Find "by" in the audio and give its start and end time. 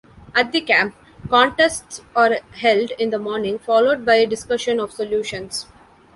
4.03-4.25